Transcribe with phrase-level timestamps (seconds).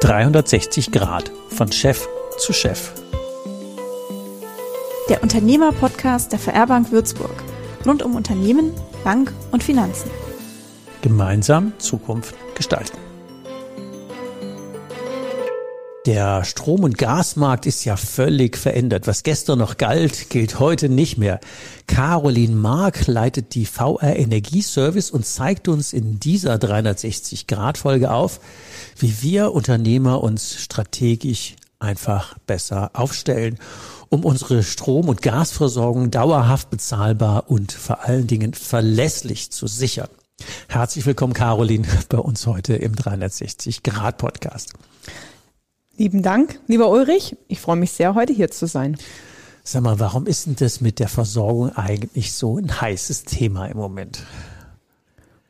[0.00, 2.92] »360 Grad von Chef zu Chef«.
[5.10, 7.44] Der Unternehmer-Podcast der VR Bank Würzburg.
[7.84, 8.72] Rund um Unternehmen,
[9.04, 10.10] Bank und Finanzen.
[11.02, 13.07] Gemeinsam Zukunft gestalten.
[16.08, 19.06] Der Strom- und Gasmarkt ist ja völlig verändert.
[19.06, 21.38] Was gestern noch galt, gilt heute nicht mehr.
[21.86, 28.40] Caroline Mark leitet die VR Energieservice und zeigt uns in dieser 360-Grad-Folge auf,
[28.96, 33.58] wie wir Unternehmer uns strategisch einfach besser aufstellen,
[34.08, 40.08] um unsere Strom- und Gasversorgung dauerhaft bezahlbar und vor allen Dingen verlässlich zu sichern.
[40.68, 44.72] Herzlich willkommen, Caroline, bei uns heute im 360-Grad-Podcast.
[45.98, 47.36] Lieben Dank, lieber Ulrich.
[47.48, 48.96] Ich freue mich sehr, heute hier zu sein.
[49.64, 53.76] Sag mal, warum ist denn das mit der Versorgung eigentlich so ein heißes Thema im
[53.76, 54.22] Moment?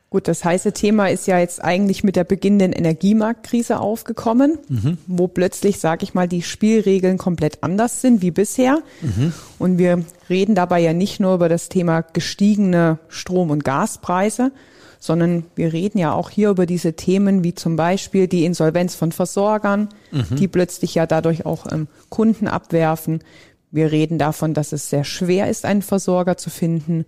[0.08, 4.96] Gut, das heiße Thema ist ja jetzt eigentlich mit der beginnenden Energiemarktkrise aufgekommen, mhm.
[5.06, 8.78] wo plötzlich, sage ich mal, die Spielregeln komplett anders sind wie bisher.
[9.02, 9.34] Mhm.
[9.58, 14.50] Und wir reden dabei ja nicht nur über das Thema gestiegene Strom- und Gaspreise,
[14.98, 19.12] sondern wir reden ja auch hier über diese Themen wie zum Beispiel die Insolvenz von
[19.12, 20.36] Versorgern, mhm.
[20.36, 23.22] die plötzlich ja dadurch auch ähm, Kunden abwerfen.
[23.70, 27.04] Wir reden davon, dass es sehr schwer ist, einen Versorger zu finden.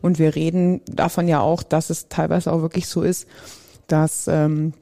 [0.00, 3.26] Und wir reden davon ja auch, dass es teilweise auch wirklich so ist,
[3.88, 4.72] dass ähm,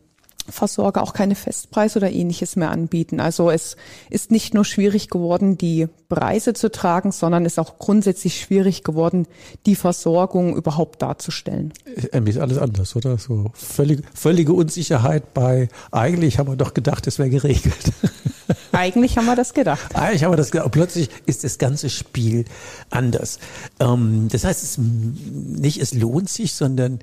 [0.49, 3.21] Versorger auch keine Festpreise oder ähnliches mehr anbieten.
[3.21, 3.77] Also es
[4.11, 8.85] ist nicht nur schwierig geworden, die Preise zu tragen, sondern es ist auch grundsätzlich schwierig
[8.85, 9.27] geworden,
[9.67, 11.73] die Versorgung überhaupt darzustellen.
[11.87, 13.17] Irgendwie ist alles anders, oder?
[13.19, 17.93] So völlige, völlige Unsicherheit bei, eigentlich haben wir doch gedacht, es wäre geregelt.
[18.73, 19.95] Eigentlich haben wir das gedacht.
[19.95, 20.73] Eigentlich haben wir das gedacht.
[20.73, 22.45] Plötzlich ist das ganze Spiel
[22.91, 23.39] anders.
[23.79, 26.99] Ähm, das heißt, es nicht, es lohnt sich, sondern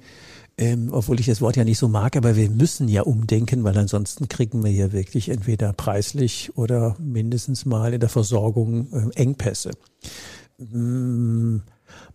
[0.62, 3.76] ähm, obwohl ich das Wort ja nicht so mag, aber wir müssen ja umdenken, weil
[3.80, 9.72] ansonsten kriegen wir ja wirklich entweder preislich oder mindestens mal in der Versorgung äh, Engpässe.
[10.60, 11.64] Ähm,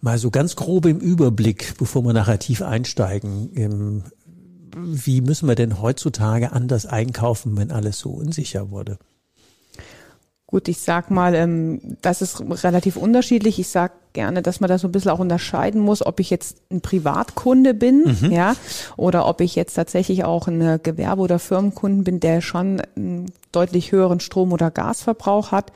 [0.00, 3.50] mal so ganz grob im Überblick, bevor wir nachher tief einsteigen.
[3.56, 4.02] Ähm,
[4.76, 8.96] wie müssen wir denn heutzutage anders einkaufen, wenn alles so unsicher wurde?
[10.48, 13.58] Gut, ich sag mal, ähm, das ist relativ unterschiedlich.
[13.58, 16.58] Ich sag gerne, dass man da so ein bisschen auch unterscheiden muss, ob ich jetzt
[16.70, 18.30] ein Privatkunde bin, mhm.
[18.30, 18.54] ja,
[18.96, 23.90] oder ob ich jetzt tatsächlich auch ein Gewerbe- oder Firmenkunden bin, der schon einen deutlich
[23.90, 25.72] höheren Strom- oder Gasverbrauch hat.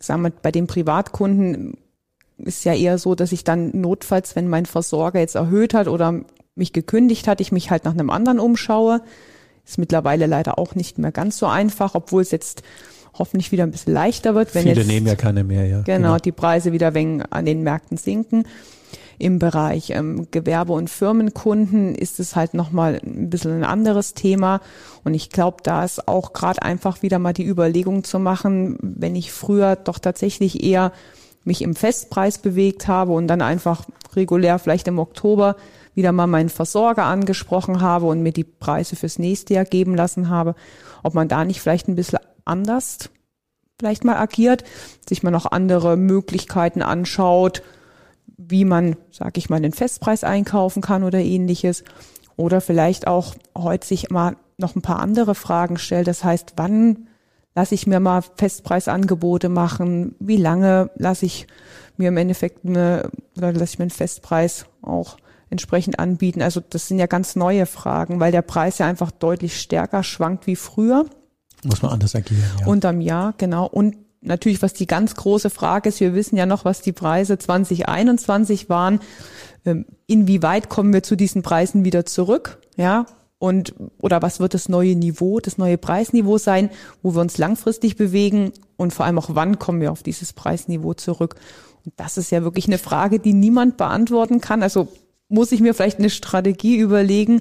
[0.00, 1.76] Sagen wir, bei den Privatkunden
[2.38, 6.20] ist ja eher so, dass ich dann notfalls, wenn mein Versorger jetzt erhöht hat oder
[6.56, 9.02] mich gekündigt hat, ich mich halt nach einem anderen umschaue.
[9.64, 12.62] Ist mittlerweile leider auch nicht mehr ganz so einfach, obwohl es jetzt
[13.14, 14.54] hoffentlich wieder ein bisschen leichter wird.
[14.54, 15.82] Wenn Viele jetzt, nehmen ja keine mehr, ja.
[15.82, 16.16] Genau, genau.
[16.18, 18.44] die Preise wieder wegen an den Märkten sinken.
[19.18, 24.62] Im Bereich ähm, Gewerbe- und Firmenkunden ist es halt nochmal ein bisschen ein anderes Thema.
[25.04, 29.14] Und ich glaube, da ist auch gerade einfach wieder mal die Überlegung zu machen, wenn
[29.14, 30.92] ich früher doch tatsächlich eher
[31.44, 33.84] mich im Festpreis bewegt habe und dann einfach
[34.14, 35.56] regulär vielleicht im Oktober
[35.94, 40.28] wieder mal meinen Versorger angesprochen habe und mir die Preise fürs nächste Jahr geben lassen
[40.28, 40.54] habe,
[41.02, 43.10] ob man da nicht vielleicht ein bisschen anders
[43.80, 44.62] vielleicht mal agiert,
[45.08, 47.62] sich mal noch andere Möglichkeiten anschaut,
[48.36, 51.82] wie man, sag ich mal, den Festpreis einkaufen kann oder ähnliches.
[52.36, 56.06] Oder vielleicht auch heute sich mal noch ein paar andere Fragen stellt.
[56.06, 57.08] Das heißt, wann
[57.54, 60.14] lasse ich mir mal Festpreisangebote machen?
[60.20, 61.46] Wie lange lasse ich
[61.96, 65.16] mir im Endeffekt eine, oder lasse ich mir einen Festpreis auch
[65.48, 66.42] entsprechend anbieten?
[66.42, 70.46] Also das sind ja ganz neue Fragen, weil der Preis ja einfach deutlich stärker schwankt
[70.46, 71.06] wie früher.
[71.64, 72.42] Muss man anders agieren.
[72.60, 72.66] Ja.
[72.66, 73.66] Unterm Jahr, genau.
[73.66, 77.38] Und natürlich, was die ganz große Frage ist, wir wissen ja noch, was die Preise
[77.38, 79.00] 2021 waren.
[79.64, 82.60] Ähm, inwieweit kommen wir zu diesen Preisen wieder zurück?
[82.76, 83.06] Ja,
[83.40, 86.68] und oder was wird das neue Niveau, das neue Preisniveau sein,
[87.02, 90.92] wo wir uns langfristig bewegen und vor allem auch wann kommen wir auf dieses Preisniveau
[90.92, 91.36] zurück?
[91.84, 94.62] Und das ist ja wirklich eine Frage, die niemand beantworten kann.
[94.62, 94.88] Also
[95.28, 97.40] muss ich mir vielleicht eine Strategie überlegen,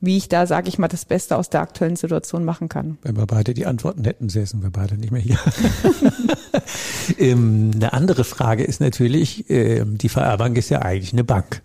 [0.00, 2.96] wie ich da, sage ich mal, das Beste aus der aktuellen Situation machen kann.
[3.02, 5.38] Wenn wir beide die Antworten hätten, säßen wir beide nicht mehr hier.
[7.18, 11.62] ähm, eine andere Frage ist natürlich, ähm, die VR Bank ist ja eigentlich eine Bank.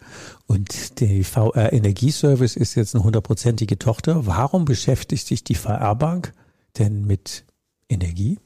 [0.48, 4.26] Und die VR Energieservice ist jetzt eine hundertprozentige Tochter.
[4.28, 6.34] Warum beschäftigt sich die VR Bank
[6.78, 7.46] denn mit
[7.88, 8.38] Energie?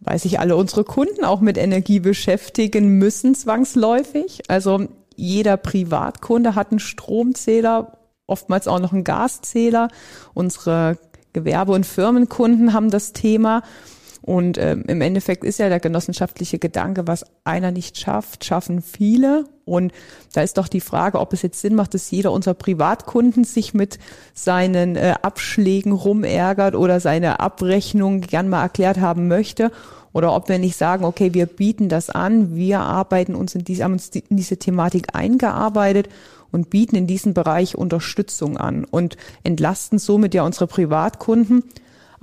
[0.00, 4.40] Weil sich alle unsere Kunden auch mit Energie beschäftigen müssen, zwangsläufig.
[4.48, 9.88] Also jeder Privatkunde hat einen Stromzähler oftmals auch noch einen Gaszähler.
[10.34, 10.98] Unsere
[11.32, 13.62] Gewerbe- und Firmenkunden haben das Thema.
[14.22, 19.44] Und ähm, im Endeffekt ist ja der genossenschaftliche Gedanke, was einer nicht schafft, schaffen viele.
[19.66, 19.92] Und
[20.32, 23.74] da ist doch die Frage, ob es jetzt Sinn macht, dass jeder unserer Privatkunden sich
[23.74, 23.98] mit
[24.32, 29.70] seinen äh, Abschlägen rumärgert oder seine Abrechnung gern mal erklärt haben möchte.
[30.14, 33.84] Oder ob wir nicht sagen, okay, wir bieten das an, wir arbeiten uns in diese,
[33.84, 36.08] haben uns in diese Thematik eingearbeitet
[36.54, 41.64] und bieten in diesem Bereich Unterstützung an und entlasten somit ja unsere Privatkunden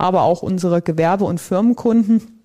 [0.02, 2.40] aber auch unsere Gewerbe- und Firmenkunden.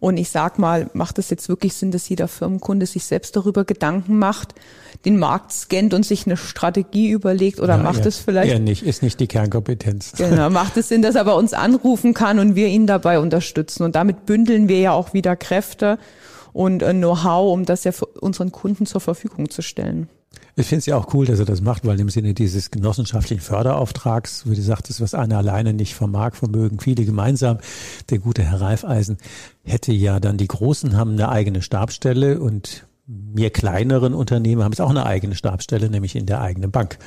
[0.00, 3.64] Und ich sag mal, macht es jetzt wirklich Sinn, dass jeder Firmenkunde sich selbst darüber
[3.64, 4.54] Gedanken macht,
[5.06, 8.52] den Markt scannt und sich eine Strategie überlegt oder ja, macht es vielleicht?
[8.52, 10.12] Eher nicht, ist nicht die Kernkompetenz.
[10.16, 13.82] Genau, macht es Sinn, dass er bei uns anrufen kann und wir ihn dabei unterstützen.
[13.82, 15.98] Und damit bündeln wir ja auch wieder Kräfte
[16.52, 20.08] und Know-how, um das ja für unseren Kunden zur Verfügung zu stellen.
[20.56, 23.40] Ich finde es ja auch cool, dass er das macht, weil im Sinne dieses genossenschaftlichen
[23.40, 27.58] Förderauftrags, wie du sagtest, was einer alleine nicht vermag, vermögen viele gemeinsam.
[28.10, 29.18] Der gute Herr Reifeisen
[29.64, 34.80] hätte ja dann die Großen haben eine eigene Stabstelle und wir kleineren Unternehmen haben jetzt
[34.80, 36.98] auch eine eigene Stabstelle, nämlich in der eigenen Bank.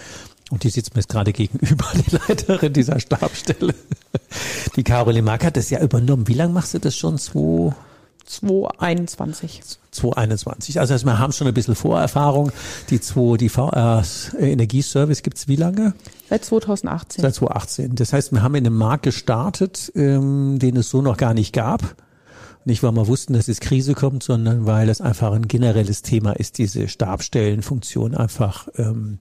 [0.49, 3.75] Und die sitzt mir jetzt gerade gegenüber, die Leiterin dieser Stabstelle.
[4.75, 6.27] Die Caroline Mark hat das ja übernommen.
[6.27, 7.17] Wie lange machst du das schon?
[7.17, 7.73] Zwei
[8.25, 9.61] 2021.
[9.91, 10.79] 2021.
[10.79, 12.51] Also, also wir haben schon ein bisschen Vorerfahrung.
[12.89, 14.03] Die zwei, die VR
[14.37, 15.93] Energieservice gibt's wie lange?
[16.29, 17.21] Seit 2018.
[17.21, 17.95] Seit 2018.
[17.95, 21.53] Das heißt, wir haben in einem Markt gestartet, ähm, den es so noch gar nicht
[21.53, 21.95] gab.
[22.63, 26.33] Nicht, weil wir wussten, dass es Krise kommt, sondern weil es einfach ein generelles Thema
[26.33, 29.19] ist, diese Stabstellenfunktion einfach ähm,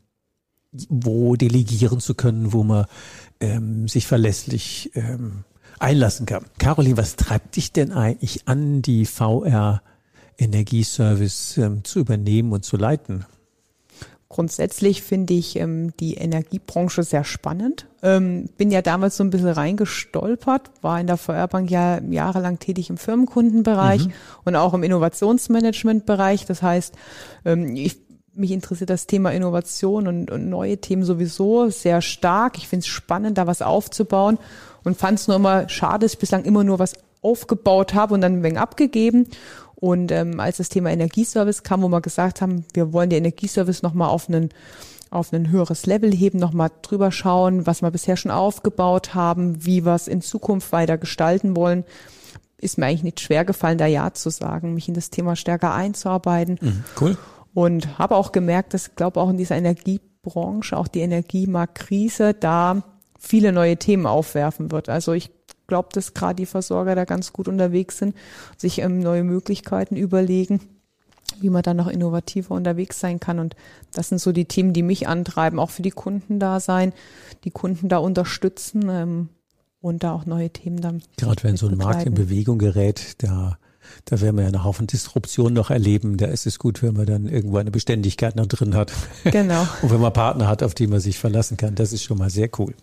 [0.73, 2.87] wo delegieren zu können, wo man
[3.41, 5.45] ähm, sich verlässlich ähm,
[5.81, 6.45] einlassen kann.
[6.59, 9.83] Caroline, was treibt dich denn eigentlich an, die VR
[10.39, 13.27] Energieservice ähm, zu übernehmen und zu leiten?
[14.29, 17.87] Grundsätzlich finde ich ähm, die Energiebranche sehr spannend.
[18.01, 22.91] Ähm, bin ja damals so ein bisschen reingestolpert, war in der VR-Bank ja jahrelang tätig
[22.91, 24.13] im Firmenkundenbereich mhm.
[24.45, 26.47] und auch im Innovationsmanagementbereich.
[26.47, 26.95] Das heißt,
[27.45, 27.99] ähm, ich
[28.33, 32.57] mich interessiert das Thema Innovation und, und neue Themen sowieso sehr stark.
[32.57, 34.39] Ich finde es spannend, da was aufzubauen
[34.85, 38.21] und fand es nur immer schade, dass ich bislang immer nur was aufgebaut habe und
[38.21, 39.29] dann ein wenig abgegeben.
[39.75, 43.83] Und ähm, als das Thema Energieservice kam, wo wir gesagt haben, wir wollen die Energieservice
[43.83, 44.51] nochmal auf einen
[45.11, 49.85] auf ein höheres Level heben, nochmal drüber schauen, was wir bisher schon aufgebaut haben, wie
[49.85, 51.85] wir es in Zukunft weiter gestalten wollen,
[52.59, 55.75] ist mir eigentlich nicht schwer gefallen, da Ja zu sagen, mich in das Thema stärker
[55.75, 56.59] einzuarbeiten.
[56.61, 57.19] Mhm, cool.
[57.55, 62.83] Und habe auch gemerkt, dass ich glaube auch in dieser Energiebranche, auch die Energiemarktkrise, da
[63.21, 64.89] viele neue Themen aufwerfen wird.
[64.89, 65.31] Also ich
[65.69, 68.17] glaube, dass gerade die Versorger da ganz gut unterwegs sind,
[68.57, 70.61] sich ähm, neue Möglichkeiten überlegen,
[71.41, 73.39] wie man dann noch innovativer unterwegs sein kann.
[73.39, 73.55] Und
[73.93, 76.93] das sind so die Themen, die mich antreiben, auch für die Kunden da sein,
[77.45, 79.29] die Kunden da unterstützen ähm,
[79.81, 81.03] und da auch neue Themen dann.
[81.17, 83.59] Gerade wenn so ein Markt in Bewegung gerät, da
[84.05, 86.17] da werden wir ja einen Haufen Disruption noch erleben.
[86.17, 88.93] Da ist es gut, wenn man dann irgendwo eine Beständigkeit noch drin hat.
[89.25, 89.67] Genau.
[89.83, 91.75] Und wenn man Partner hat, auf die man sich verlassen kann.
[91.75, 92.75] Das ist schon mal sehr cool.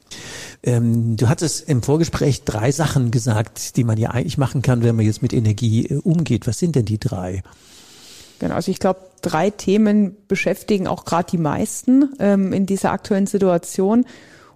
[0.63, 4.95] Ähm, du hattest im Vorgespräch drei Sachen gesagt, die man ja eigentlich machen kann, wenn
[4.95, 6.47] man jetzt mit Energie äh, umgeht.
[6.47, 7.43] Was sind denn die drei?
[8.39, 13.27] Genau, also ich glaube, drei Themen beschäftigen auch gerade die meisten ähm, in dieser aktuellen
[13.27, 14.05] Situation.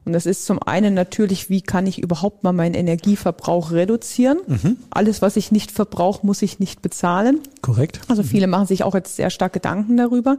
[0.04, 4.40] Und das ist zum einen natürlich, wie kann ich überhaupt mal meinen Energieverbrauch reduzieren?
[4.48, 4.78] Mhm.
[4.90, 7.40] Alles, was ich nicht verbrauche, muss ich nicht bezahlen.
[7.62, 8.02] Korrekt.
[8.08, 8.52] Also viele mhm.
[8.52, 10.38] machen sich auch jetzt sehr stark Gedanken darüber.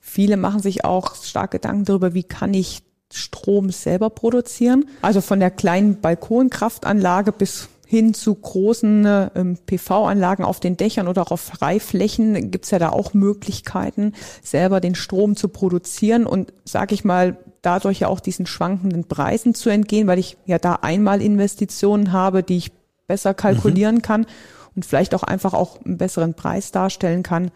[0.00, 4.86] Viele machen sich auch stark Gedanken darüber, wie kann ich Strom selber produzieren.
[5.02, 11.20] Also von der kleinen Balkonkraftanlage bis hin zu großen ähm, PV-Anlagen auf den Dächern oder
[11.20, 16.94] auch auf Freiflächen gibt's ja da auch Möglichkeiten, selber den Strom zu produzieren und sage
[16.94, 21.20] ich mal, dadurch ja auch diesen schwankenden Preisen zu entgehen, weil ich ja da einmal
[21.20, 22.72] Investitionen habe, die ich
[23.06, 24.02] besser kalkulieren mhm.
[24.02, 24.24] kann
[24.74, 27.50] und vielleicht auch einfach auch einen besseren Preis darstellen kann.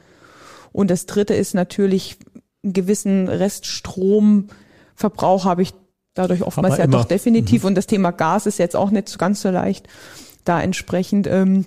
[0.70, 2.18] Und das dritte ist natürlich
[2.62, 5.72] einen gewissen Reststromverbrauch habe ich
[6.16, 7.62] dadurch oftmals ja doch definitiv.
[7.62, 7.68] Mhm.
[7.68, 9.86] Und das Thema Gas ist jetzt auch nicht ganz so leicht
[10.44, 11.66] da entsprechend ähm,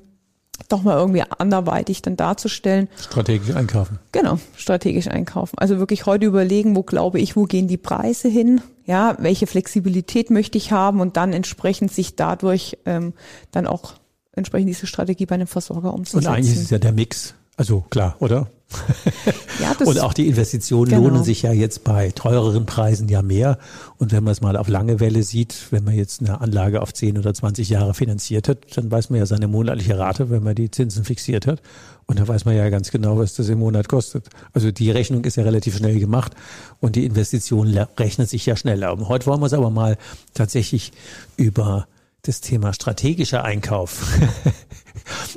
[0.68, 2.90] doch mal irgendwie anderweitig dann darzustellen.
[3.00, 4.00] Strategisch einkaufen.
[4.12, 5.58] Genau, strategisch einkaufen.
[5.58, 8.62] Also wirklich heute überlegen, wo glaube ich, wo gehen die Preise hin?
[8.86, 13.14] Ja, welche Flexibilität möchte ich haben und dann entsprechend sich dadurch ähm,
[13.52, 13.94] dann auch
[14.34, 16.28] entsprechend diese Strategie bei einem Versorger umzusetzen.
[16.28, 17.36] Und eigentlich ist es ja der Mix.
[17.60, 18.48] Also klar, oder?
[19.60, 21.10] Ja, das und auch die Investitionen genau.
[21.10, 23.58] lohnen sich ja jetzt bei teureren Preisen ja mehr.
[23.98, 26.94] Und wenn man es mal auf lange Welle sieht, wenn man jetzt eine Anlage auf
[26.94, 30.56] 10 oder 20 Jahre finanziert hat, dann weiß man ja seine monatliche Rate, wenn man
[30.56, 31.62] die Zinsen fixiert hat.
[32.06, 34.30] Und da weiß man ja ganz genau, was das im Monat kostet.
[34.54, 36.32] Also die Rechnung ist ja relativ schnell gemacht
[36.80, 38.94] und die Investition rechnet sich ja schneller.
[38.94, 39.98] Und heute wollen wir es aber mal
[40.34, 40.94] tatsächlich
[41.36, 41.88] über
[42.22, 44.18] das Thema strategischer Einkauf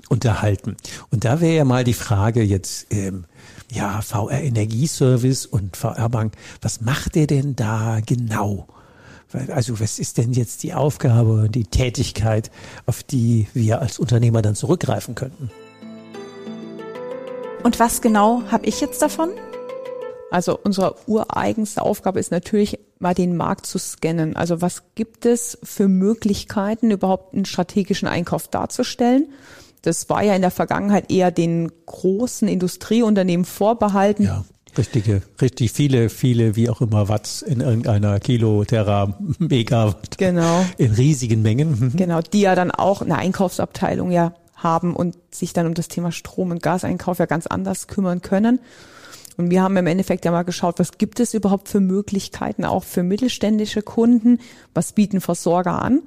[0.08, 0.76] unterhalten.
[1.10, 3.24] Und da wäre ja mal die Frage jetzt, ähm,
[3.70, 8.66] ja, VR Energieservice und VR Bank, was macht der denn da genau?
[9.48, 12.50] Also was ist denn jetzt die Aufgabe, die Tätigkeit,
[12.84, 15.50] auf die wir als Unternehmer dann zurückgreifen könnten?
[17.62, 19.30] Und was genau habe ich jetzt davon?
[20.30, 24.34] Also unsere ureigenste Aufgabe ist natürlich mal den Markt zu scannen.
[24.34, 29.28] Also was gibt es für Möglichkeiten, überhaupt einen strategischen Einkauf darzustellen?
[29.82, 34.24] Das war ja in der Vergangenheit eher den großen Industrieunternehmen vorbehalten.
[34.24, 34.44] Ja.
[34.78, 40.16] Richtige, richtig viele, viele, wie auch immer, Watts in irgendeiner Kilo, Terra, Megawatt.
[40.16, 40.64] Genau.
[40.78, 41.78] In riesigen Mengen.
[41.78, 41.96] Mhm.
[41.96, 46.10] Genau, die ja dann auch eine Einkaufsabteilung ja haben und sich dann um das Thema
[46.10, 48.60] Strom- und Gaseinkauf ja ganz anders kümmern können.
[49.36, 52.84] Und wir haben im Endeffekt ja mal geschaut, was gibt es überhaupt für Möglichkeiten auch
[52.84, 54.38] für mittelständische Kunden?
[54.74, 56.02] Was bieten Versorger an?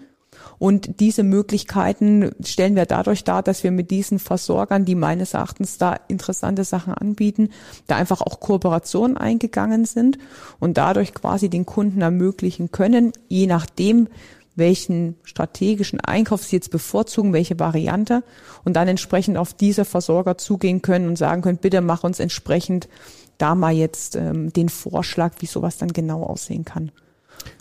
[0.58, 5.78] Und diese Möglichkeiten stellen wir dadurch dar, dass wir mit diesen Versorgern, die meines Erachtens
[5.78, 7.50] da interessante Sachen anbieten,
[7.88, 10.18] da einfach auch Kooperationen eingegangen sind
[10.60, 14.08] und dadurch quasi den Kunden ermöglichen können, je nachdem,
[14.56, 18.24] welchen strategischen Einkauf sie jetzt bevorzugen, welche Variante
[18.64, 22.88] und dann entsprechend auf diese Versorger zugehen können und sagen können, bitte mach uns entsprechend
[23.38, 26.92] da mal jetzt ähm, den Vorschlag, wie sowas dann genau aussehen kann.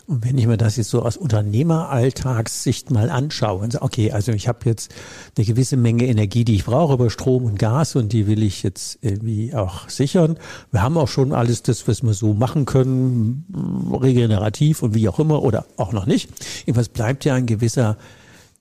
[0.07, 4.31] Und wenn ich mir das jetzt so aus Unternehmeralltagssicht mal anschaue und sage, okay, also
[4.31, 4.93] ich habe jetzt
[5.35, 8.61] eine gewisse Menge Energie, die ich brauche über Strom und Gas und die will ich
[8.61, 10.37] jetzt irgendwie auch sichern.
[10.71, 15.19] Wir haben auch schon alles das, was wir so machen können, regenerativ und wie auch
[15.19, 16.29] immer oder auch noch nicht.
[16.65, 17.97] Jedenfalls bleibt ja ein gewisser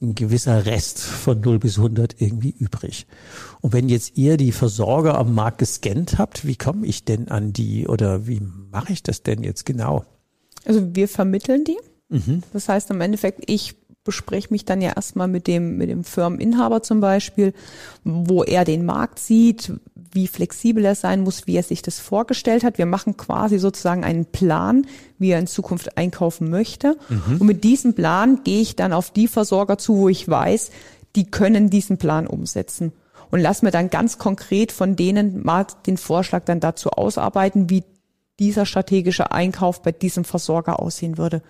[0.03, 3.07] ein gewisser Rest von 0 bis 100 irgendwie übrig.
[3.61, 7.53] Und wenn jetzt ihr die Versorger am Markt gescannt habt, wie komme ich denn an
[7.53, 10.05] die oder wie mache ich das denn jetzt genau?
[10.65, 11.79] Also wir vermitteln die.
[12.09, 12.43] Mhm.
[12.53, 16.83] Das heißt im Endeffekt, ich bespreche mich dann ja erstmal mit dem, mit dem Firmeninhaber
[16.83, 17.55] zum Beispiel,
[18.05, 19.73] wo er den Markt sieht,
[20.13, 22.79] wie flexibel er sein muss, wie er sich das vorgestellt hat.
[22.79, 24.87] Wir machen quasi sozusagen einen Plan,
[25.19, 26.97] wie er in Zukunft einkaufen möchte.
[27.09, 27.41] Mhm.
[27.41, 30.71] Und mit diesem Plan gehe ich dann auf die Versorger zu, wo ich weiß,
[31.17, 32.93] die können diesen Plan umsetzen.
[33.31, 37.83] Und lass mir dann ganz konkret von denen mal den Vorschlag dann dazu ausarbeiten, wie
[38.39, 41.43] dieser strategische Einkauf bei diesem Versorger aussehen würde.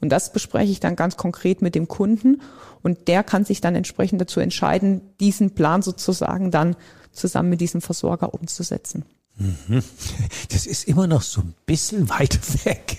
[0.00, 2.42] Und das bespreche ich dann ganz konkret mit dem Kunden
[2.82, 6.76] und der kann sich dann entsprechend dazu entscheiden, diesen Plan sozusagen dann
[7.12, 9.04] zusammen mit diesem Versorger umzusetzen.
[9.38, 9.82] Mhm.
[10.50, 12.98] Das ist immer noch so ein bisschen weit weg.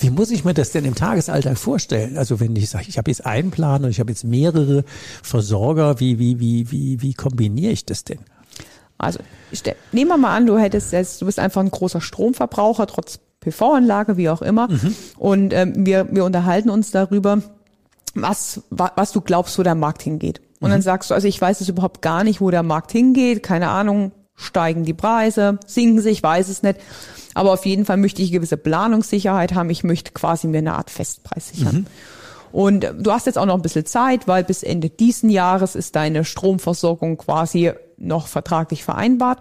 [0.00, 2.16] Wie muss ich mir das denn im Tagesalltag vorstellen?
[2.16, 4.84] Also wenn ich sage, ich habe jetzt einen Plan und ich habe jetzt mehrere
[5.22, 8.20] Versorger, wie, wie, wie, wie, wie kombiniere ich das denn?
[8.98, 9.20] Also
[9.52, 13.20] stell, nehmen wir mal an, du hättest jetzt, du bist einfach ein großer Stromverbraucher, trotz
[13.40, 14.68] PV-Anlage, wie auch immer.
[14.68, 14.94] Mhm.
[15.16, 17.40] Und ähm, wir, wir unterhalten uns darüber,
[18.14, 20.40] was, was du glaubst, wo der Markt hingeht.
[20.60, 20.72] Und mhm.
[20.72, 23.68] dann sagst du, also ich weiß es überhaupt gar nicht, wo der Markt hingeht, keine
[23.68, 26.80] Ahnung, steigen die Preise, sinken sie, ich weiß es nicht.
[27.34, 29.70] Aber auf jeden Fall möchte ich gewisse Planungssicherheit haben.
[29.70, 31.76] Ich möchte quasi mir eine Art Festpreis sichern.
[31.76, 31.86] Mhm.
[32.50, 35.94] Und du hast jetzt auch noch ein bisschen Zeit, weil bis Ende diesen Jahres ist
[35.94, 39.40] deine Stromversorgung quasi noch vertraglich vereinbart.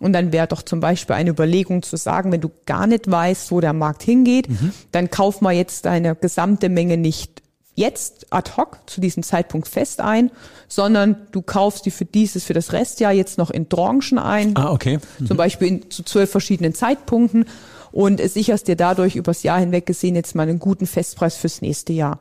[0.00, 3.50] Und dann wäre doch zum Beispiel eine Überlegung zu sagen, wenn du gar nicht weißt,
[3.50, 4.72] wo der Markt hingeht, mhm.
[4.92, 7.42] dann kauf mal jetzt deine gesamte Menge nicht
[7.74, 10.30] jetzt ad hoc zu diesem Zeitpunkt fest ein,
[10.68, 14.56] sondern du kaufst die für dieses, für das Restjahr jetzt noch in Tranchen ein.
[14.56, 14.98] Ah, okay.
[15.18, 15.26] Mhm.
[15.26, 17.44] Zum Beispiel in, zu zwölf verschiedenen Zeitpunkten
[17.92, 21.92] und sicherst dir dadurch übers Jahr hinweg gesehen jetzt mal einen guten Festpreis fürs nächste
[21.92, 22.20] Jahr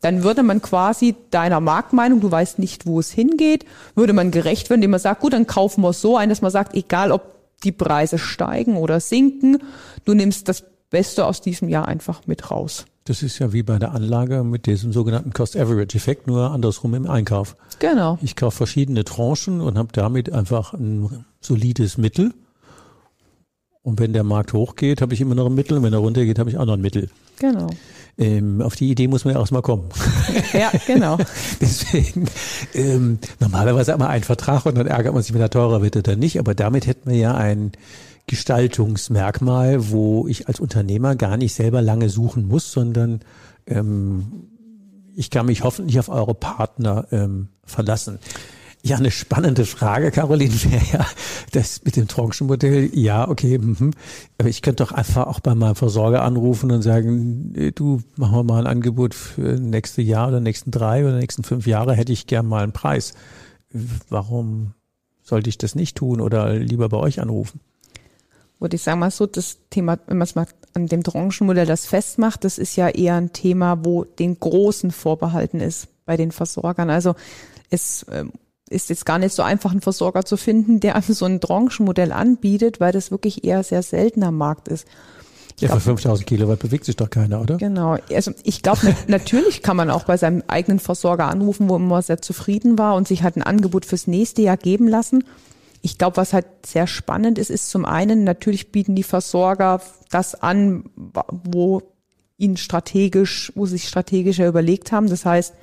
[0.00, 4.70] dann würde man quasi deiner Marktmeinung, du weißt nicht, wo es hingeht, würde man gerecht
[4.70, 7.22] werden, indem man sagt, gut, dann kaufen wir so ein, dass man sagt, egal ob
[7.62, 9.58] die Preise steigen oder sinken,
[10.04, 12.86] du nimmst das Beste aus diesem Jahr einfach mit raus.
[13.04, 17.56] Das ist ja wie bei der Anlage mit diesem sogenannten Cost-Average-Effekt, nur andersrum im Einkauf.
[17.78, 18.18] Genau.
[18.22, 22.32] Ich kaufe verschiedene Tranchen und habe damit einfach ein solides Mittel.
[23.82, 25.78] Und wenn der Markt hochgeht, habe ich immer noch ein Mittel.
[25.78, 27.08] Und wenn er runtergeht, habe ich auch noch ein Mittel.
[27.38, 27.68] Genau.
[28.20, 29.88] Ähm, auf die Idee muss man ja auch mal kommen.
[30.52, 31.16] Ja, genau.
[31.60, 32.26] Deswegen,
[32.74, 36.16] ähm, normalerweise immer ein Vertrag und dann ärgert man sich, wenn er teurer wird oder
[36.16, 36.38] nicht.
[36.38, 37.72] Aber damit hätten wir ja ein
[38.26, 43.20] Gestaltungsmerkmal, wo ich als Unternehmer gar nicht selber lange suchen muss, sondern
[43.66, 44.48] ähm,
[45.16, 48.18] ich kann mich hoffentlich auf eure Partner ähm, verlassen.
[48.82, 50.54] Ja, eine spannende Frage, Caroline,
[50.92, 51.06] ja
[51.52, 52.90] das mit dem Tranchenmodell.
[52.94, 53.92] Ja, okay, mhm.
[54.38, 58.42] aber ich könnte doch einfach auch bei meinem Versorger anrufen und sagen, du, machen wir
[58.42, 62.26] mal ein Angebot für nächste Jahr oder nächsten drei oder nächsten fünf Jahre, hätte ich
[62.26, 63.12] gern mal einen Preis.
[64.08, 64.72] Warum
[65.22, 67.60] sollte ich das nicht tun oder lieber bei euch anrufen?
[68.60, 71.86] würde ich sagen mal so, das Thema, wenn man es mal an dem Branchenmodell das
[71.86, 76.90] festmacht, das ist ja eher ein Thema, wo den Großen vorbehalten ist bei den Versorgern.
[76.90, 77.14] Also
[77.70, 78.32] es ähm,
[78.70, 82.80] ist jetzt gar nicht so einfach, einen Versorger zu finden, der so ein Branchenmodell anbietet,
[82.80, 84.86] weil das wirklich eher sehr seltener Markt ist.
[85.58, 87.58] Ja, für 5000 Kilowatt bewegt sich doch keiner, oder?
[87.58, 87.98] Genau.
[88.14, 92.22] Also ich glaube, natürlich kann man auch bei seinem eigenen Versorger anrufen, wo man sehr
[92.22, 95.24] zufrieden war und sich halt ein Angebot fürs nächste Jahr geben lassen.
[95.82, 100.34] Ich glaube, was halt sehr spannend ist, ist zum einen, natürlich bieten die Versorger das
[100.34, 100.84] an,
[101.44, 101.82] wo
[102.38, 105.08] ihnen strategisch, wo sie sich strategischer überlegt haben.
[105.08, 105.54] Das heißt,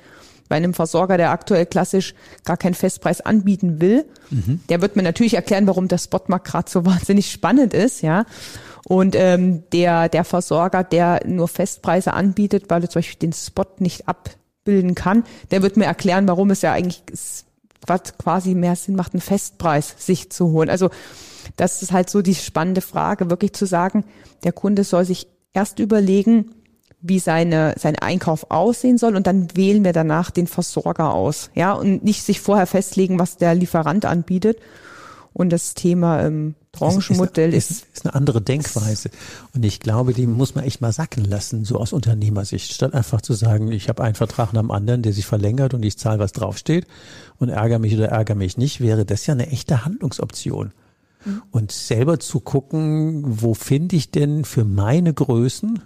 [0.48, 2.14] bei einem Versorger, der aktuell klassisch
[2.44, 4.60] gar keinen Festpreis anbieten will, mhm.
[4.68, 8.24] der wird mir natürlich erklären, warum der Spotmarkt gerade so wahnsinnig spannend ist, ja.
[8.86, 13.66] Und ähm, der, der Versorger, der nur Festpreise anbietet, weil er zum Beispiel den Spot
[13.80, 17.02] nicht abbilden kann, der wird mir erklären, warum es ja eigentlich
[18.18, 20.70] quasi mehr Sinn macht, einen Festpreis sich zu holen.
[20.70, 20.90] Also
[21.56, 24.04] das ist halt so die spannende Frage, wirklich zu sagen,
[24.44, 26.54] der Kunde soll sich erst überlegen,
[27.00, 31.50] wie seine, sein Einkauf aussehen soll und dann wählen wir danach den Versorger aus.
[31.54, 34.58] Ja, und nicht sich vorher festlegen, was der Lieferant anbietet.
[35.32, 39.10] Und das Thema ähm, Branchenmodell ist, ist, ist, eine andere Denkweise.
[39.54, 42.72] Und ich glaube, die muss man echt mal sacken lassen, so aus Unternehmersicht.
[42.72, 45.84] Statt einfach zu sagen, ich habe einen Vertrag nach dem anderen, der sich verlängert und
[45.84, 46.88] ich zahle, was draufsteht
[47.38, 50.72] und ärgere mich oder ärgere mich nicht, wäre das ja eine echte Handlungsoption.
[51.24, 51.42] Mhm.
[51.52, 55.82] Und selber zu gucken, wo finde ich denn für meine Größen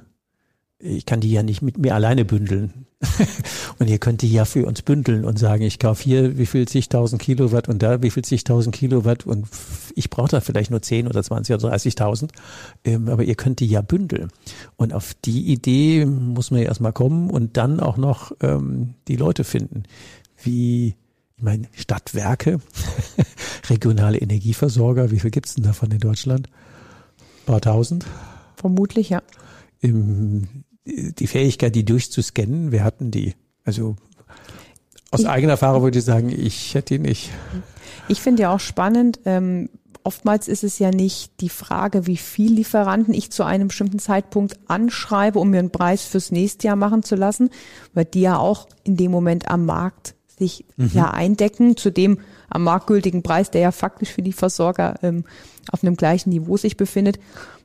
[0.82, 2.86] ich kann die ja nicht mit mir alleine bündeln.
[3.78, 6.66] und ihr könnt die ja für uns bündeln und sagen, ich kaufe hier wie viel
[6.66, 9.46] zigtausend Kilowatt und da wie viel zigtausend Kilowatt und
[9.94, 12.32] ich brauche da vielleicht nur zehn oder zwanzig oder dreißigtausend.
[12.84, 14.28] Ähm, aber ihr könnt die ja bündeln.
[14.76, 19.16] Und auf die Idee muss man ja erstmal kommen und dann auch noch ähm, die
[19.16, 19.84] Leute finden.
[20.42, 20.94] Wie,
[21.36, 22.60] ich meine, Stadtwerke,
[23.70, 26.48] regionale Energieversorger, wie viel gibt's denn davon in Deutschland?
[26.48, 28.04] Ein paar tausend?
[28.56, 29.22] Vermutlich, ja.
[29.80, 30.46] Im,
[30.84, 33.34] die Fähigkeit, die durchzuscannen, wir hatten die.
[33.64, 33.96] Also
[35.10, 37.30] aus eigener Erfahrung würde ich sagen, ich hätte die nicht.
[38.08, 39.68] Ich finde ja auch spannend, ähm,
[40.04, 44.58] oftmals ist es ja nicht die Frage, wie viel Lieferanten ich zu einem bestimmten Zeitpunkt
[44.66, 47.50] anschreibe, um mir einen Preis fürs nächste Jahr machen zu lassen,
[47.94, 50.90] weil die ja auch in dem Moment am Markt sich mhm.
[50.94, 52.18] ja eindecken, zu dem
[52.48, 55.24] am marktgültigen Preis, der ja faktisch für die Versorger ähm,
[55.70, 57.18] auf einem gleichen Niveau sich befindet.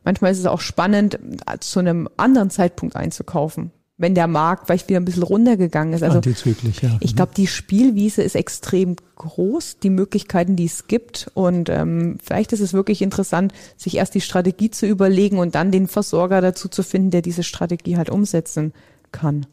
[0.07, 1.19] Manchmal ist es auch spannend,
[1.59, 6.01] zu einem anderen Zeitpunkt einzukaufen, wenn der Markt vielleicht wieder ein bisschen runtergegangen ist.
[6.01, 6.97] Also ja.
[7.01, 11.29] ich glaube, die Spielwiese ist extrem groß, die Möglichkeiten, die es gibt.
[11.33, 15.73] Und ähm, vielleicht ist es wirklich interessant, sich erst die Strategie zu überlegen und dann
[15.73, 18.71] den Versorger dazu zu finden, der diese Strategie halt umsetzen
[19.11, 19.45] kann.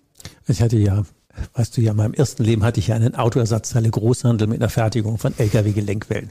[0.46, 1.02] Ich hatte ja
[1.54, 4.70] Weißt du ja, in meinem ersten Leben hatte ich ja einen Autoersatzteile Großhandel mit einer
[4.70, 6.30] Fertigung von LKW-Gelenkwellen.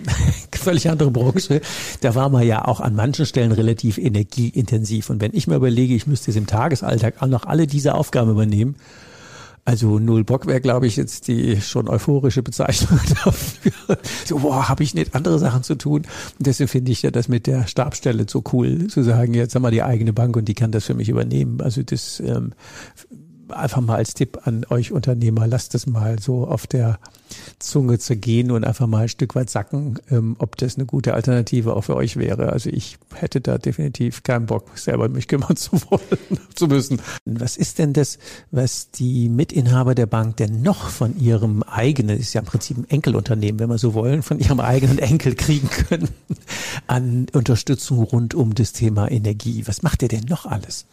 [0.52, 1.60] Völlig andere Branche.
[2.00, 5.10] Da war man ja auch an manchen Stellen relativ energieintensiv.
[5.10, 8.30] Und wenn ich mir überlege, ich müsste jetzt im Tagesalltag auch noch alle diese Aufgaben
[8.30, 8.76] übernehmen,
[9.64, 13.98] also null Bock wäre, glaube ich, jetzt die schon euphorische Bezeichnung dafür.
[14.24, 16.02] So, boah, habe ich nicht andere Sachen zu tun.
[16.38, 19.62] Und deswegen finde ich ja das mit der Stabstelle so cool, zu sagen, jetzt haben
[19.62, 21.60] wir die eigene Bank und die kann das für mich übernehmen.
[21.60, 22.52] Also das ähm,
[23.52, 26.98] einfach mal als Tipp an euch Unternehmer, lasst es mal so auf der
[27.58, 31.14] Zunge zu gehen und einfach mal ein Stück weit sacken, ähm, ob das eine gute
[31.14, 32.52] Alternative auch für euch wäre.
[32.52, 36.18] Also ich hätte da definitiv keinen Bock, selber mich kümmern zu wollen,
[36.54, 37.00] zu müssen.
[37.24, 38.18] Was ist denn das,
[38.50, 42.88] was die Mitinhaber der Bank denn noch von ihrem eigenen, ist ja im Prinzip ein
[42.88, 46.08] Enkelunternehmen, wenn wir so wollen, von ihrem eigenen Enkel kriegen können
[46.86, 49.66] an Unterstützung rund um das Thema Energie?
[49.66, 50.86] Was macht ihr denn noch alles?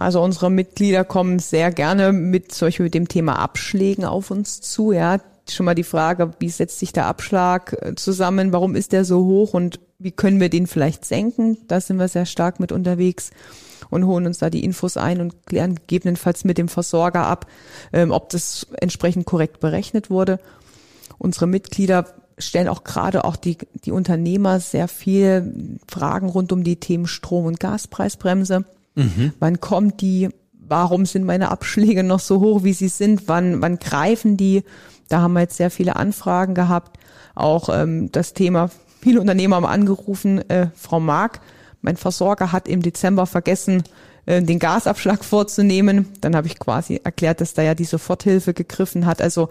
[0.00, 4.92] Also unsere Mitglieder kommen sehr gerne mit solch mit dem Thema Abschlägen auf uns zu.
[4.92, 8.50] Ja, schon mal die Frage, wie setzt sich der Abschlag äh, zusammen?
[8.50, 11.58] Warum ist der so hoch und wie können wir den vielleicht senken?
[11.68, 13.30] Da sind wir sehr stark mit unterwegs
[13.90, 17.44] und holen uns da die Infos ein und klären gegebenenfalls mit dem Versorger ab,
[17.92, 20.40] ähm, ob das entsprechend korrekt berechnet wurde.
[21.18, 22.06] Unsere Mitglieder
[22.38, 27.44] stellen auch gerade auch die, die Unternehmer sehr viel Fragen rund um die Themen Strom-
[27.44, 28.64] und Gaspreisbremse.
[28.94, 29.32] Mhm.
[29.38, 30.28] Wann kommt die?
[30.52, 33.26] Warum sind meine Abschläge noch so hoch, wie sie sind?
[33.26, 34.62] Wann, wann greifen die?
[35.08, 36.98] Da haben wir jetzt sehr viele Anfragen gehabt.
[37.34, 41.40] Auch ähm, das Thema, viele Unternehmer haben angerufen, äh, Frau Mark,
[41.82, 43.82] mein Versorger hat im Dezember vergessen,
[44.26, 46.06] äh, den Gasabschlag vorzunehmen.
[46.20, 49.20] Dann habe ich quasi erklärt, dass da ja die Soforthilfe gegriffen hat.
[49.20, 49.48] Also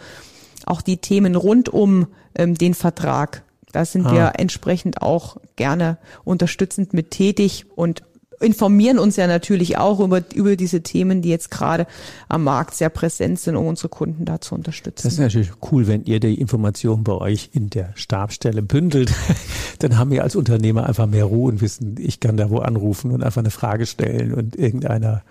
[0.65, 4.13] auch die Themen rund um ähm, den Vertrag, da sind ah.
[4.13, 8.03] wir entsprechend auch gerne unterstützend mit tätig und
[8.39, 11.87] informieren uns ja natürlich auch über, über diese Themen, die jetzt gerade
[12.27, 15.03] am Markt sehr präsent sind, um unsere Kunden da zu unterstützen.
[15.03, 19.13] Das ist natürlich cool, wenn ihr die Informationen bei euch in der Stabstelle bündelt.
[19.79, 23.11] Dann haben wir als Unternehmer einfach mehr Ruhe und wissen, ich kann da wo anrufen
[23.11, 25.23] und einfach eine Frage stellen und irgendeiner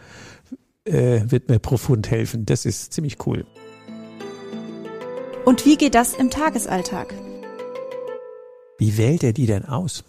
[0.85, 2.47] äh, wird mir profund helfen.
[2.47, 3.44] Das ist ziemlich cool.
[5.44, 7.14] Und wie geht das im Tagesalltag?
[8.79, 10.05] Wie wählt er die denn aus?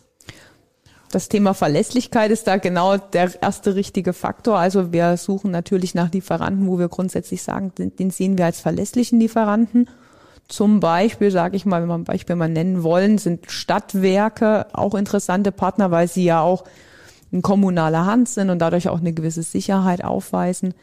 [1.11, 4.59] Das Thema Verlässlichkeit ist da genau der erste richtige Faktor.
[4.59, 9.19] Also wir suchen natürlich nach Lieferanten, wo wir grundsätzlich sagen, den, sehen wir als verlässlichen
[9.19, 9.89] Lieferanten.
[10.47, 14.93] Zum Beispiel, sage ich mal, wenn wir ein Beispiel mal nennen wollen, sind Stadtwerke auch
[14.93, 16.63] interessante Partner, weil sie ja auch
[17.31, 20.73] in kommunaler Hand sind und dadurch auch eine gewisse Sicherheit aufweisen.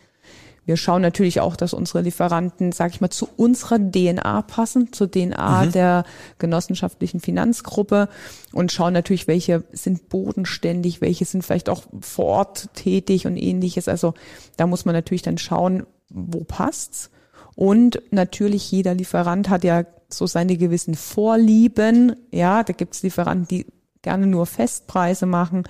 [0.67, 5.09] Wir schauen natürlich auch, dass unsere Lieferanten, sage ich mal, zu unserer DNA passen, zur
[5.09, 5.73] DNA mhm.
[5.73, 6.05] der
[6.39, 8.09] genossenschaftlichen Finanzgruppe
[8.53, 13.87] und schauen natürlich, welche sind bodenständig, welche sind vielleicht auch vor Ort tätig und ähnliches.
[13.87, 14.15] Also
[14.57, 17.11] da muss man natürlich dann schauen, wo passt's.
[17.55, 22.17] Und natürlich jeder Lieferant hat ja so seine gewissen Vorlieben.
[22.33, 23.67] Ja, da gibt's Lieferanten, die
[24.03, 25.65] gerne nur Festpreise machen,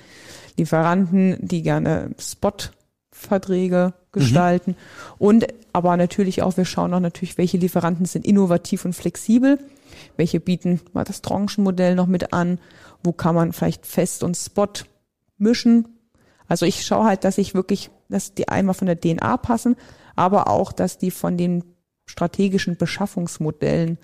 [0.57, 4.73] Lieferanten, die gerne Spot-Verträge gestalten.
[4.73, 4.77] Mhm.
[5.19, 9.59] Und aber natürlich auch, wir schauen auch natürlich, welche Lieferanten sind innovativ und flexibel,
[10.17, 12.59] welche bieten mal das Tranchenmodell noch mit an,
[13.05, 14.69] wo kann man vielleicht Fest und Spot
[15.39, 15.89] mischen.
[16.49, 19.77] Also ich schaue halt, dass ich wirklich, dass die einmal von der DNA passen,
[20.15, 21.63] aber auch, dass die von den
[22.07, 23.99] strategischen Beschaffungsmodellen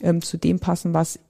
[0.00, 1.20] ähm, zu dem passen, was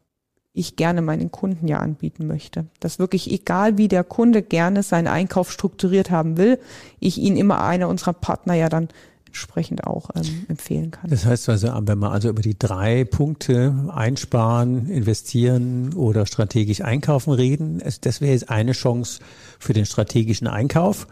[0.54, 2.66] ich gerne meinen Kunden ja anbieten möchte.
[2.78, 6.60] Dass wirklich egal wie der Kunde gerne seinen Einkauf strukturiert haben will,
[7.00, 8.88] ich ihn immer einer unserer Partner ja dann
[9.26, 11.10] entsprechend auch ähm, empfehlen kann.
[11.10, 17.32] Das heißt also, wenn wir also über die drei Punkte einsparen, investieren oder strategisch einkaufen
[17.32, 19.20] reden, das wäre jetzt eine Chance
[19.58, 21.08] für den strategischen Einkauf.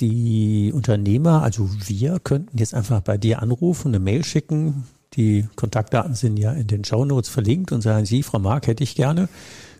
[0.00, 4.82] Die Unternehmer, also wir, könnten jetzt einfach bei dir anrufen, eine Mail schicken,
[5.16, 8.94] die Kontaktdaten sind ja in den Shownotes verlinkt und sagen Sie, Frau Mark, hätte ich
[8.94, 9.28] gerne.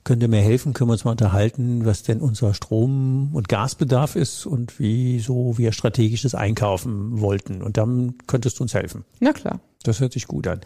[0.04, 0.72] Könnt ihr mir helfen?
[0.72, 5.72] Können wir uns mal unterhalten, was denn unser Strom- und Gasbedarf ist und wieso wir
[5.72, 7.60] strategisches einkaufen wollten.
[7.60, 9.04] Und dann könntest du uns helfen.
[9.18, 9.60] Na klar.
[9.82, 10.60] Das hört sich gut an.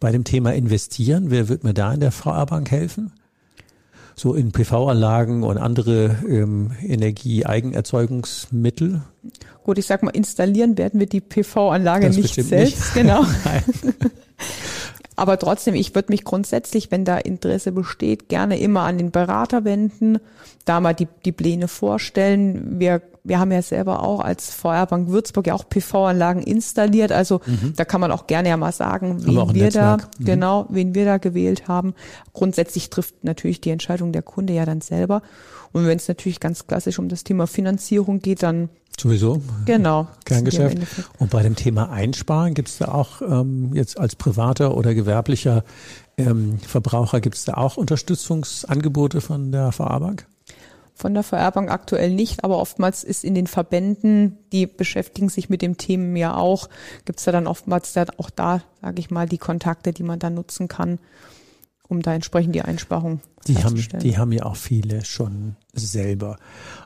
[0.00, 3.12] Bei dem Thema Investieren, wer wird mir da in der VR-Bank helfen?
[4.16, 9.02] So in PV-Anlagen und andere ähm, Energie-Eigenerzeugungsmittel?
[9.62, 12.94] Gut, ich sag mal, installieren werden wir die PV-Anlage nicht selbst, nicht.
[12.94, 13.24] genau.
[15.16, 19.64] Aber trotzdem, ich würde mich grundsätzlich, wenn da Interesse besteht, gerne immer an den Berater
[19.64, 20.18] wenden,
[20.66, 22.78] da mal die, die Pläne vorstellen.
[22.78, 27.12] Wir, wir haben ja selber auch als Feuerbank Würzburg ja auch PV-Anlagen installiert.
[27.12, 27.74] Also mhm.
[27.76, 30.24] da kann man auch gerne ja mal sagen, wen wir da, mhm.
[30.24, 31.94] genau, wen wir da gewählt haben.
[32.32, 35.22] Grundsätzlich trifft natürlich die Entscheidung der Kunde ja dann selber.
[35.72, 39.42] Und wenn es natürlich ganz klassisch um das Thema Finanzierung geht, dann Sowieso.
[39.66, 40.06] Genau.
[40.24, 40.78] Kerngeschäft.
[41.18, 45.64] Und bei dem Thema Einsparen gibt es da auch ähm, jetzt als privater oder gewerblicher
[46.18, 50.26] ähm, Verbraucher gibt es da auch Unterstützungsangebote von der VR-Bank?
[50.98, 55.60] Von der VR-Bank aktuell nicht, aber oftmals ist in den Verbänden, die beschäftigen sich mit
[55.60, 56.70] dem Thema ja auch,
[57.04, 60.18] gibt es da dann oftmals da auch da, sage ich mal, die Kontakte, die man
[60.18, 60.98] da nutzen kann,
[61.88, 66.36] um da entsprechend die Einsparung die haben, die haben ja auch viele schon selber.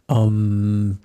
[0.08, 0.98] Ähm,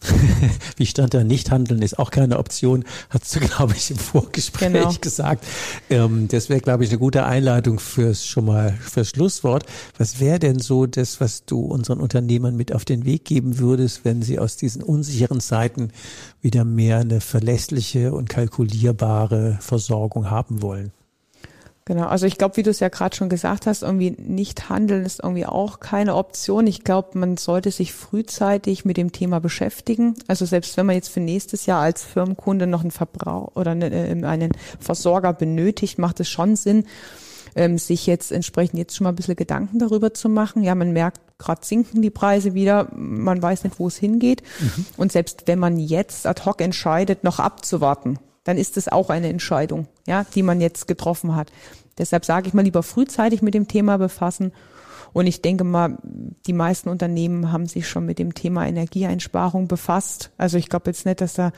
[0.76, 4.72] wie stand da, nicht handeln ist auch keine Option, hast du, glaube ich, im Vorgespräch
[4.72, 4.94] genau.
[5.00, 5.44] gesagt.
[5.90, 9.66] Ähm, das wäre, glaube ich, eine gute Einleitung fürs schon mal fürs Schlusswort.
[9.98, 14.04] Was wäre denn so das, was du unseren Unternehmern mit auf den Weg geben würdest,
[14.04, 15.90] wenn sie aus diesen unsicheren Zeiten
[16.40, 20.92] wieder mehr eine verlässliche und kalkulierbare Versorgung haben wollen?
[21.86, 25.04] Genau, also ich glaube, wie du es ja gerade schon gesagt hast, irgendwie nicht handeln
[25.04, 26.66] ist irgendwie auch keine Option.
[26.66, 30.14] Ich glaube, man sollte sich frühzeitig mit dem Thema beschäftigen.
[30.26, 34.24] Also selbst wenn man jetzt für nächstes Jahr als Firmenkunde noch einen Verbrauch oder einen,
[34.24, 36.86] einen Versorger benötigt, macht es schon Sinn,
[37.54, 40.62] ähm, sich jetzt entsprechend jetzt schon mal ein bisschen Gedanken darüber zu machen.
[40.62, 44.42] Ja, man merkt, gerade sinken die Preise wieder, man weiß nicht, wo es hingeht.
[44.58, 44.86] Mhm.
[44.96, 49.28] Und selbst wenn man jetzt ad hoc entscheidet, noch abzuwarten, dann ist es auch eine
[49.28, 51.50] Entscheidung, ja, die man jetzt getroffen hat.
[51.98, 54.52] Deshalb sage ich mal lieber frühzeitig mit dem Thema befassen.
[55.12, 55.96] Und ich denke mal,
[56.46, 60.30] die meisten Unternehmen haben sich schon mit dem Thema Energieeinsparung befasst.
[60.38, 61.52] Also ich glaube jetzt nicht, dass da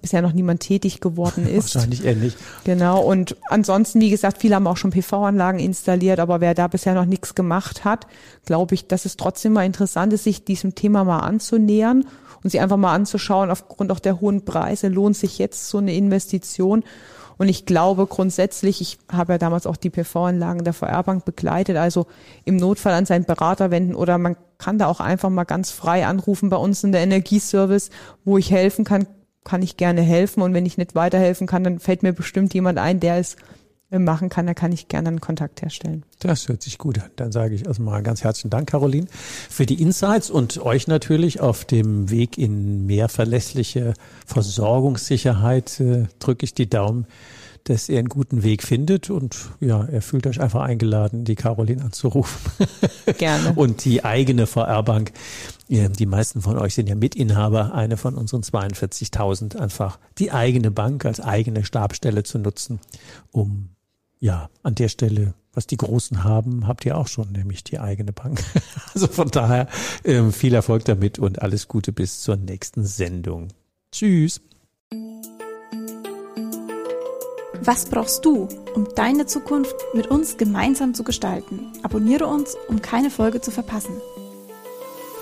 [0.00, 1.74] bisher noch niemand tätig geworden ist.
[1.74, 2.36] Wahrscheinlich ähnlich.
[2.62, 3.02] Genau.
[3.02, 7.04] Und ansonsten, wie gesagt, viele haben auch schon PV-Anlagen installiert, aber wer da bisher noch
[7.04, 8.06] nichts gemacht hat,
[8.46, 12.04] glaube ich, dass es trotzdem mal interessant ist, sich diesem Thema mal anzunähern
[12.42, 15.94] und sie einfach mal anzuschauen, aufgrund auch der hohen Preise lohnt sich jetzt so eine
[15.94, 16.84] Investition.
[17.38, 22.06] Und ich glaube grundsätzlich, ich habe ja damals auch die PV-Anlagen der VR-Bank begleitet, also
[22.44, 26.06] im Notfall an seinen Berater wenden oder man kann da auch einfach mal ganz frei
[26.06, 27.90] anrufen bei uns in der Energieservice,
[28.24, 29.06] wo ich helfen kann,
[29.44, 30.42] kann ich gerne helfen.
[30.42, 33.36] Und wenn ich nicht weiterhelfen kann, dann fällt mir bestimmt jemand ein, der es
[33.98, 36.04] machen kann, da kann ich gerne einen Kontakt herstellen.
[36.20, 37.10] Das hört sich gut an.
[37.16, 39.06] Dann sage ich also mal ganz herzlichen Dank, Caroline,
[39.50, 43.94] für die Insights und euch natürlich auf dem Weg in mehr verlässliche
[44.26, 47.06] Versorgungssicherheit äh, drücke ich die Daumen,
[47.64, 51.82] dass ihr einen guten Weg findet und ja, er fühlt euch einfach eingeladen, die Caroline
[51.82, 52.40] anzurufen.
[53.18, 53.52] Gerne.
[53.54, 55.12] und die eigene VR-Bank.
[55.68, 61.06] Die meisten von euch sind ja Mitinhaber, eine von unseren 42.000, einfach die eigene Bank
[61.06, 62.78] als eigene Stabstelle zu nutzen,
[63.30, 63.70] um
[64.22, 68.12] ja, an der Stelle, was die Großen haben, habt ihr auch schon, nämlich die eigene
[68.12, 68.42] Bank.
[68.94, 69.68] Also von daher
[70.04, 73.48] äh, viel Erfolg damit und alles Gute bis zur nächsten Sendung.
[73.90, 74.42] Tschüss.
[77.62, 81.72] Was brauchst du, um deine Zukunft mit uns gemeinsam zu gestalten?
[81.82, 83.94] Abonniere uns, um keine Folge zu verpassen.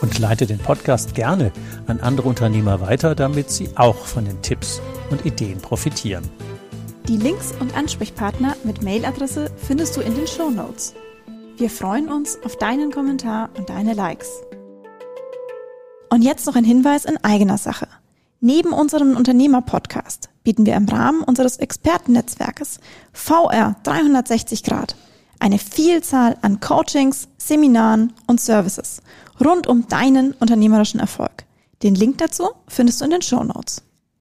[0.01, 1.53] Und leite den Podcast gerne
[1.87, 6.29] an andere Unternehmer weiter, damit sie auch von den Tipps und Ideen profitieren.
[7.11, 10.95] Die Links und Ansprechpartner mit Mailadresse findest du in den Show Notes.
[11.57, 14.29] Wir freuen uns auf deinen Kommentar und deine Likes.
[16.09, 17.89] Und jetzt noch ein Hinweis in eigener Sache.
[18.39, 22.79] Neben unserem Unternehmer-Podcast bieten wir im Rahmen unseres Expertennetzwerkes
[23.13, 24.95] VR 360 Grad
[25.41, 29.03] eine Vielzahl an Coachings, Seminaren und Services
[29.45, 31.45] rund um deinen unternehmerischen Erfolg.
[31.83, 33.83] Den Link dazu findest du in den Show Notes.